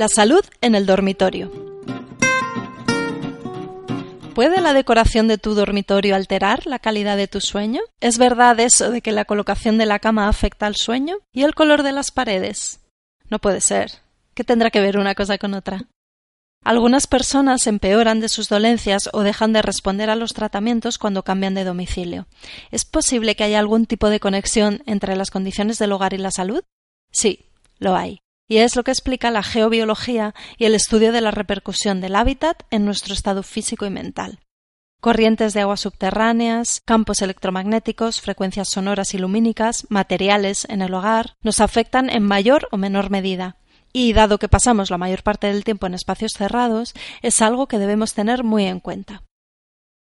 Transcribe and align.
La 0.00 0.08
salud 0.08 0.42
en 0.62 0.74
el 0.74 0.86
dormitorio. 0.86 1.52
¿Puede 4.34 4.62
la 4.62 4.72
decoración 4.72 5.28
de 5.28 5.36
tu 5.36 5.52
dormitorio 5.52 6.16
alterar 6.16 6.66
la 6.66 6.78
calidad 6.78 7.18
de 7.18 7.28
tu 7.28 7.42
sueño? 7.42 7.82
¿Es 8.00 8.16
verdad 8.16 8.58
eso 8.60 8.90
de 8.90 9.02
que 9.02 9.12
la 9.12 9.26
colocación 9.26 9.76
de 9.76 9.84
la 9.84 9.98
cama 9.98 10.26
afecta 10.26 10.64
al 10.64 10.76
sueño? 10.76 11.16
¿Y 11.34 11.42
el 11.42 11.54
color 11.54 11.82
de 11.82 11.92
las 11.92 12.12
paredes? 12.12 12.80
No 13.28 13.40
puede 13.40 13.60
ser. 13.60 13.90
¿Qué 14.32 14.42
tendrá 14.42 14.70
que 14.70 14.80
ver 14.80 14.96
una 14.96 15.14
cosa 15.14 15.36
con 15.36 15.52
otra? 15.52 15.84
Algunas 16.64 17.06
personas 17.06 17.66
empeoran 17.66 18.20
de 18.20 18.30
sus 18.30 18.48
dolencias 18.48 19.10
o 19.12 19.20
dejan 19.20 19.52
de 19.52 19.60
responder 19.60 20.08
a 20.08 20.16
los 20.16 20.32
tratamientos 20.32 20.96
cuando 20.96 21.24
cambian 21.24 21.52
de 21.52 21.64
domicilio. 21.64 22.26
¿Es 22.70 22.86
posible 22.86 23.36
que 23.36 23.44
haya 23.44 23.58
algún 23.58 23.84
tipo 23.84 24.08
de 24.08 24.18
conexión 24.18 24.82
entre 24.86 25.14
las 25.14 25.30
condiciones 25.30 25.78
del 25.78 25.92
hogar 25.92 26.14
y 26.14 26.18
la 26.18 26.30
salud? 26.30 26.64
Sí, 27.12 27.44
lo 27.78 27.94
hay 27.96 28.22
y 28.50 28.58
es 28.58 28.74
lo 28.74 28.82
que 28.82 28.90
explica 28.90 29.30
la 29.30 29.44
geobiología 29.44 30.34
y 30.58 30.64
el 30.64 30.74
estudio 30.74 31.12
de 31.12 31.20
la 31.20 31.30
repercusión 31.30 32.00
del 32.00 32.16
hábitat 32.16 32.64
en 32.70 32.84
nuestro 32.84 33.14
estado 33.14 33.44
físico 33.44 33.86
y 33.86 33.90
mental. 33.90 34.40
Corrientes 35.00 35.54
de 35.54 35.60
agua 35.60 35.76
subterráneas, 35.76 36.82
campos 36.84 37.22
electromagnéticos, 37.22 38.20
frecuencias 38.20 38.68
sonoras 38.68 39.14
y 39.14 39.18
lumínicas, 39.18 39.86
materiales 39.88 40.66
en 40.68 40.82
el 40.82 40.92
hogar, 40.94 41.36
nos 41.42 41.60
afectan 41.60 42.10
en 42.10 42.24
mayor 42.24 42.66
o 42.72 42.76
menor 42.76 43.08
medida. 43.08 43.56
Y 43.92 44.14
dado 44.14 44.38
que 44.38 44.48
pasamos 44.48 44.90
la 44.90 44.98
mayor 44.98 45.22
parte 45.22 45.46
del 45.46 45.62
tiempo 45.62 45.86
en 45.86 45.94
espacios 45.94 46.32
cerrados, 46.36 46.92
es 47.22 47.40
algo 47.42 47.68
que 47.68 47.78
debemos 47.78 48.14
tener 48.14 48.42
muy 48.42 48.64
en 48.64 48.80
cuenta. 48.80 49.22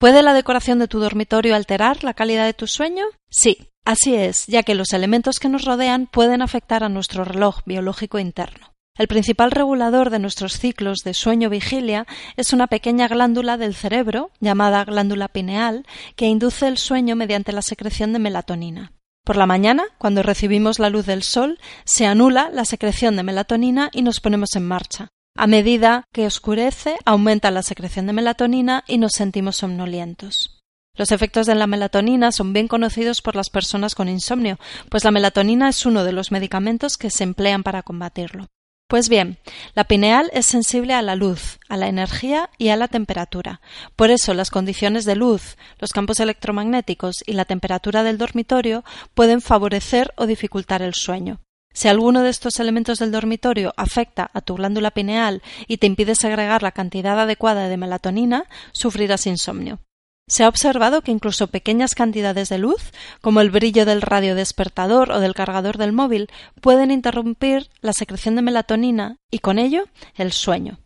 ¿Puede 0.00 0.24
la 0.24 0.34
decoración 0.34 0.80
de 0.80 0.88
tu 0.88 0.98
dormitorio 0.98 1.54
alterar 1.54 2.02
la 2.02 2.14
calidad 2.14 2.44
de 2.44 2.54
tu 2.54 2.66
sueño? 2.66 3.04
Sí, 3.30 3.68
Así 3.84 4.14
es, 4.14 4.46
ya 4.46 4.62
que 4.62 4.74
los 4.74 4.92
elementos 4.92 5.40
que 5.40 5.48
nos 5.48 5.64
rodean 5.64 6.06
pueden 6.06 6.40
afectar 6.40 6.84
a 6.84 6.88
nuestro 6.88 7.24
reloj 7.24 7.60
biológico 7.66 8.18
interno. 8.18 8.72
El 8.96 9.08
principal 9.08 9.50
regulador 9.50 10.10
de 10.10 10.18
nuestros 10.18 10.58
ciclos 10.58 10.98
de 11.02 11.14
sueño-vigilia 11.14 12.06
es 12.36 12.52
una 12.52 12.66
pequeña 12.66 13.08
glándula 13.08 13.56
del 13.56 13.74
cerebro, 13.74 14.30
llamada 14.38 14.84
glándula 14.84 15.28
pineal, 15.28 15.86
que 16.14 16.26
induce 16.26 16.68
el 16.68 16.76
sueño 16.76 17.16
mediante 17.16 17.52
la 17.52 17.62
secreción 17.62 18.12
de 18.12 18.18
melatonina. 18.18 18.92
Por 19.24 19.36
la 19.36 19.46
mañana, 19.46 19.84
cuando 19.98 20.22
recibimos 20.22 20.78
la 20.78 20.90
luz 20.90 21.06
del 21.06 21.22
sol, 21.22 21.58
se 21.84 22.06
anula 22.06 22.50
la 22.52 22.64
secreción 22.64 23.16
de 23.16 23.22
melatonina 23.22 23.88
y 23.92 24.02
nos 24.02 24.20
ponemos 24.20 24.54
en 24.56 24.66
marcha. 24.66 25.08
A 25.36 25.46
medida 25.46 26.04
que 26.12 26.26
oscurece, 26.26 26.96
aumenta 27.06 27.50
la 27.50 27.62
secreción 27.62 28.06
de 28.06 28.12
melatonina 28.12 28.84
y 28.86 28.98
nos 28.98 29.12
sentimos 29.12 29.56
somnolientos. 29.56 30.61
Los 30.94 31.10
efectos 31.10 31.46
de 31.46 31.54
la 31.54 31.66
melatonina 31.66 32.32
son 32.32 32.52
bien 32.52 32.68
conocidos 32.68 33.22
por 33.22 33.34
las 33.34 33.48
personas 33.48 33.94
con 33.94 34.08
insomnio, 34.08 34.58
pues 34.90 35.04
la 35.04 35.10
melatonina 35.10 35.70
es 35.70 35.86
uno 35.86 36.04
de 36.04 36.12
los 36.12 36.32
medicamentos 36.32 36.98
que 36.98 37.10
se 37.10 37.24
emplean 37.24 37.62
para 37.62 37.82
combatirlo. 37.82 38.48
Pues 38.88 39.08
bien, 39.08 39.38
la 39.74 39.84
pineal 39.84 40.28
es 40.34 40.44
sensible 40.44 40.92
a 40.92 41.00
la 41.00 41.16
luz, 41.16 41.58
a 41.70 41.78
la 41.78 41.88
energía 41.88 42.50
y 42.58 42.68
a 42.68 42.76
la 42.76 42.88
temperatura. 42.88 43.62
Por 43.96 44.10
eso 44.10 44.34
las 44.34 44.50
condiciones 44.50 45.06
de 45.06 45.16
luz, 45.16 45.56
los 45.78 45.92
campos 45.92 46.20
electromagnéticos 46.20 47.22
y 47.24 47.32
la 47.32 47.46
temperatura 47.46 48.02
del 48.02 48.18
dormitorio 48.18 48.84
pueden 49.14 49.40
favorecer 49.40 50.12
o 50.16 50.26
dificultar 50.26 50.82
el 50.82 50.92
sueño. 50.92 51.40
Si 51.72 51.88
alguno 51.88 52.22
de 52.22 52.28
estos 52.28 52.60
elementos 52.60 52.98
del 52.98 53.12
dormitorio 53.12 53.72
afecta 53.78 54.30
a 54.34 54.42
tu 54.42 54.56
glándula 54.56 54.90
pineal 54.90 55.40
y 55.66 55.78
te 55.78 55.86
impide 55.86 56.14
segregar 56.14 56.62
la 56.62 56.72
cantidad 56.72 57.18
adecuada 57.18 57.70
de 57.70 57.78
melatonina, 57.78 58.44
sufrirás 58.72 59.26
insomnio. 59.26 59.78
Se 60.28 60.44
ha 60.44 60.48
observado 60.48 61.02
que 61.02 61.10
incluso 61.10 61.48
pequeñas 61.48 61.94
cantidades 61.94 62.48
de 62.48 62.58
luz, 62.58 62.92
como 63.20 63.40
el 63.40 63.50
brillo 63.50 63.84
del 63.84 64.02
radio 64.02 64.34
despertador 64.34 65.10
o 65.10 65.20
del 65.20 65.34
cargador 65.34 65.78
del 65.78 65.92
móvil, 65.92 66.30
pueden 66.60 66.90
interrumpir 66.90 67.68
la 67.80 67.92
secreción 67.92 68.36
de 68.36 68.42
melatonina 68.42 69.18
y 69.30 69.40
con 69.40 69.58
ello 69.58 69.84
el 70.16 70.32
sueño. 70.32 70.78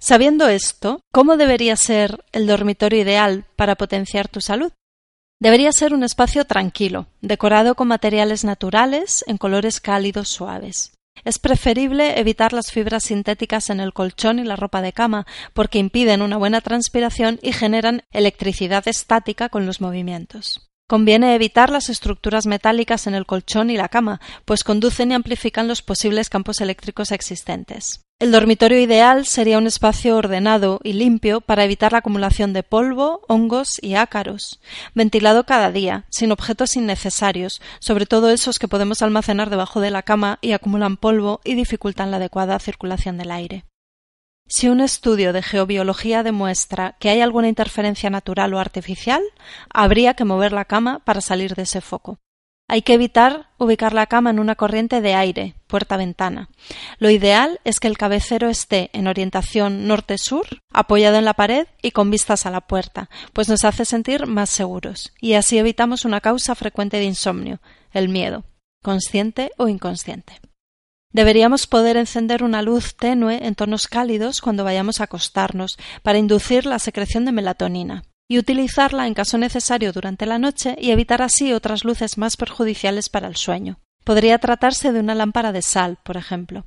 Sabiendo 0.00 0.48
esto, 0.48 1.00
¿cómo 1.12 1.36
debería 1.36 1.76
ser 1.76 2.24
el 2.32 2.46
dormitorio 2.46 3.00
ideal 3.00 3.46
para 3.56 3.74
potenciar 3.74 4.28
tu 4.28 4.40
salud? 4.40 4.72
Debería 5.40 5.72
ser 5.72 5.92
un 5.92 6.04
espacio 6.04 6.46
tranquilo, 6.46 7.06
decorado 7.20 7.74
con 7.74 7.88
materiales 7.88 8.44
naturales 8.44 9.24
en 9.26 9.36
colores 9.36 9.80
cálidos 9.80 10.28
suaves. 10.28 10.93
Es 11.22 11.38
preferible 11.38 12.18
evitar 12.18 12.52
las 12.52 12.70
fibras 12.72 13.04
sintéticas 13.04 13.70
en 13.70 13.80
el 13.80 13.92
colchón 13.92 14.38
y 14.38 14.44
la 14.44 14.56
ropa 14.56 14.82
de 14.82 14.92
cama, 14.92 15.26
porque 15.52 15.78
impiden 15.78 16.22
una 16.22 16.36
buena 16.36 16.60
transpiración 16.60 17.38
y 17.42 17.52
generan 17.52 18.02
electricidad 18.12 18.86
estática 18.88 19.48
con 19.48 19.66
los 19.66 19.80
movimientos. 19.80 20.68
Conviene 20.86 21.34
evitar 21.34 21.70
las 21.70 21.88
estructuras 21.88 22.46
metálicas 22.46 23.06
en 23.06 23.14
el 23.14 23.24
colchón 23.24 23.70
y 23.70 23.76
la 23.76 23.88
cama, 23.88 24.20
pues 24.44 24.64
conducen 24.64 25.12
y 25.12 25.14
amplifican 25.14 25.66
los 25.66 25.80
posibles 25.80 26.28
campos 26.28 26.60
eléctricos 26.60 27.10
existentes. 27.10 28.02
El 28.20 28.32
dormitorio 28.32 28.78
ideal 28.78 29.26
sería 29.26 29.58
un 29.58 29.66
espacio 29.66 30.16
ordenado 30.16 30.80
y 30.84 30.92
limpio 30.92 31.40
para 31.40 31.64
evitar 31.64 31.92
la 31.92 31.98
acumulación 31.98 32.52
de 32.52 32.62
polvo, 32.62 33.22
hongos 33.28 33.78
y 33.80 33.94
ácaros, 33.94 34.60
ventilado 34.94 35.44
cada 35.44 35.72
día, 35.72 36.04
sin 36.10 36.32
objetos 36.32 36.76
innecesarios, 36.76 37.62
sobre 37.80 38.06
todo 38.06 38.30
esos 38.30 38.58
que 38.58 38.68
podemos 38.68 39.00
almacenar 39.00 39.50
debajo 39.50 39.80
de 39.80 39.90
la 39.90 40.02
cama 40.02 40.38
y 40.42 40.52
acumulan 40.52 40.96
polvo 40.96 41.40
y 41.44 41.54
dificultan 41.54 42.10
la 42.10 42.18
adecuada 42.18 42.58
circulación 42.58 43.16
del 43.16 43.30
aire. 43.30 43.64
Si 44.46 44.68
un 44.68 44.80
estudio 44.80 45.32
de 45.32 45.42
geobiología 45.42 46.22
demuestra 46.22 46.96
que 47.00 47.08
hay 47.08 47.20
alguna 47.20 47.48
interferencia 47.48 48.10
natural 48.10 48.52
o 48.52 48.58
artificial, 48.58 49.22
habría 49.72 50.14
que 50.14 50.24
mover 50.24 50.52
la 50.52 50.66
cama 50.66 51.00
para 51.04 51.22
salir 51.22 51.54
de 51.54 51.62
ese 51.62 51.80
foco. 51.80 52.18
Hay 52.68 52.82
que 52.82 52.94
evitar 52.94 53.50
ubicar 53.58 53.92
la 53.92 54.06
cama 54.06 54.30
en 54.30 54.38
una 54.38 54.54
corriente 54.54 55.02
de 55.02 55.14
aire, 55.14 55.54
puerta-ventana. 55.66 56.48
Lo 56.98 57.10
ideal 57.10 57.60
es 57.64 57.78
que 57.78 57.88
el 57.88 57.98
cabecero 57.98 58.48
esté 58.48 58.90
en 58.94 59.06
orientación 59.06 59.86
norte-sur, 59.86 60.46
apoyado 60.72 61.18
en 61.18 61.26
la 61.26 61.34
pared 61.34 61.66
y 61.82 61.90
con 61.90 62.10
vistas 62.10 62.46
a 62.46 62.50
la 62.50 62.62
puerta, 62.62 63.10
pues 63.34 63.48
nos 63.48 63.64
hace 63.64 63.84
sentir 63.84 64.26
más 64.26 64.48
seguros, 64.48 65.12
y 65.20 65.34
así 65.34 65.58
evitamos 65.58 66.06
una 66.06 66.22
causa 66.22 66.54
frecuente 66.54 66.96
de 66.96 67.04
insomnio, 67.04 67.60
el 67.92 68.08
miedo, 68.08 68.44
consciente 68.82 69.50
o 69.58 69.68
inconsciente. 69.68 70.40
Deberíamos 71.14 71.68
poder 71.68 71.96
encender 71.96 72.42
una 72.42 72.60
luz 72.60 72.96
tenue 72.96 73.46
en 73.46 73.54
tonos 73.54 73.86
cálidos 73.86 74.40
cuando 74.40 74.64
vayamos 74.64 75.00
a 75.00 75.04
acostarnos 75.04 75.78
para 76.02 76.18
inducir 76.18 76.66
la 76.66 76.80
secreción 76.80 77.24
de 77.24 77.30
melatonina 77.30 78.02
y 78.28 78.38
utilizarla 78.38 79.06
en 79.06 79.14
caso 79.14 79.38
necesario 79.38 79.92
durante 79.92 80.26
la 80.26 80.40
noche 80.40 80.74
y 80.76 80.90
evitar 80.90 81.22
así 81.22 81.52
otras 81.52 81.84
luces 81.84 82.18
más 82.18 82.36
perjudiciales 82.36 83.08
para 83.10 83.28
el 83.28 83.36
sueño. 83.36 83.78
Podría 84.02 84.38
tratarse 84.38 84.92
de 84.92 84.98
una 84.98 85.14
lámpara 85.14 85.52
de 85.52 85.62
sal, 85.62 85.98
por 86.02 86.16
ejemplo. 86.16 86.66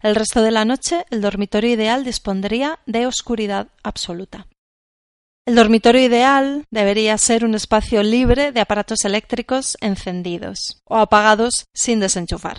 El 0.00 0.14
resto 0.14 0.42
de 0.42 0.52
la 0.52 0.64
noche 0.64 1.04
el 1.10 1.20
dormitorio 1.20 1.72
ideal 1.72 2.04
dispondría 2.04 2.78
de 2.86 3.04
oscuridad 3.04 3.66
absoluta. 3.82 4.46
El 5.44 5.56
dormitorio 5.56 6.02
ideal 6.02 6.66
debería 6.70 7.18
ser 7.18 7.44
un 7.44 7.56
espacio 7.56 8.04
libre 8.04 8.52
de 8.52 8.60
aparatos 8.60 9.04
eléctricos 9.04 9.76
encendidos 9.80 10.78
o 10.84 10.98
apagados 10.98 11.66
sin 11.74 11.98
desenchufar. 11.98 12.58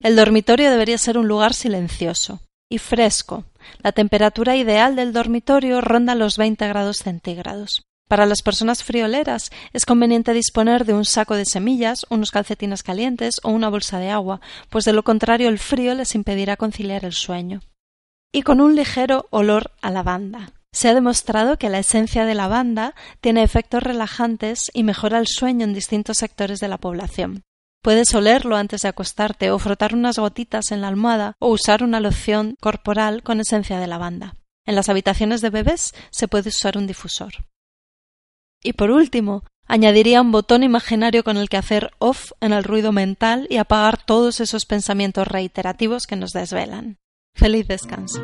El 0.00 0.14
dormitorio 0.14 0.70
debería 0.70 0.96
ser 0.96 1.18
un 1.18 1.26
lugar 1.26 1.54
silencioso 1.54 2.40
y 2.70 2.78
fresco. 2.78 3.44
La 3.82 3.92
temperatura 3.92 4.54
ideal 4.54 4.94
del 4.94 5.12
dormitorio 5.12 5.80
ronda 5.80 6.14
los 6.14 6.36
20 6.36 6.68
grados 6.68 6.98
centígrados. 6.98 7.82
Para 8.08 8.24
las 8.24 8.42
personas 8.42 8.84
frioleras 8.84 9.50
es 9.72 9.84
conveniente 9.84 10.32
disponer 10.32 10.84
de 10.86 10.94
un 10.94 11.04
saco 11.04 11.34
de 11.34 11.44
semillas, 11.44 12.06
unos 12.10 12.30
calcetines 12.30 12.82
calientes 12.82 13.36
o 13.42 13.50
una 13.50 13.68
bolsa 13.68 13.98
de 13.98 14.10
agua, 14.10 14.40
pues 14.70 14.84
de 14.84 14.92
lo 14.92 15.02
contrario 15.02 15.48
el 15.48 15.58
frío 15.58 15.94
les 15.94 16.14
impedirá 16.14 16.56
conciliar 16.56 17.04
el 17.04 17.12
sueño. 17.12 17.60
Y 18.32 18.42
con 18.42 18.60
un 18.60 18.76
ligero 18.76 19.26
olor 19.30 19.72
a 19.82 19.90
lavanda. 19.90 20.52
Se 20.72 20.88
ha 20.88 20.94
demostrado 20.94 21.58
que 21.58 21.70
la 21.70 21.80
esencia 21.80 22.24
de 22.24 22.34
lavanda 22.34 22.94
tiene 23.20 23.42
efectos 23.42 23.82
relajantes 23.82 24.70
y 24.72 24.84
mejora 24.84 25.18
el 25.18 25.26
sueño 25.26 25.64
en 25.64 25.74
distintos 25.74 26.18
sectores 26.18 26.60
de 26.60 26.68
la 26.68 26.78
población. 26.78 27.42
Puedes 27.82 28.14
olerlo 28.14 28.56
antes 28.56 28.82
de 28.82 28.88
acostarte 28.88 29.50
o 29.50 29.58
frotar 29.58 29.94
unas 29.94 30.18
gotitas 30.18 30.72
en 30.72 30.80
la 30.80 30.88
almohada 30.88 31.34
o 31.38 31.48
usar 31.48 31.82
una 31.82 32.00
loción 32.00 32.56
corporal 32.60 33.22
con 33.22 33.40
esencia 33.40 33.78
de 33.78 33.86
lavanda. 33.86 34.36
En 34.66 34.74
las 34.74 34.88
habitaciones 34.88 35.40
de 35.40 35.50
bebés 35.50 35.94
se 36.10 36.28
puede 36.28 36.50
usar 36.50 36.76
un 36.76 36.86
difusor. 36.86 37.46
Y 38.62 38.72
por 38.72 38.90
último, 38.90 39.44
añadiría 39.66 40.20
un 40.20 40.32
botón 40.32 40.62
imaginario 40.62 41.22
con 41.22 41.36
el 41.36 41.48
que 41.48 41.56
hacer 41.56 41.92
off 41.98 42.32
en 42.40 42.52
el 42.52 42.64
ruido 42.64 42.92
mental 42.92 43.46
y 43.48 43.56
apagar 43.56 44.04
todos 44.04 44.40
esos 44.40 44.66
pensamientos 44.66 45.28
reiterativos 45.28 46.06
que 46.06 46.16
nos 46.16 46.32
desvelan. 46.32 46.98
Feliz 47.34 47.68
descanso. 47.68 48.20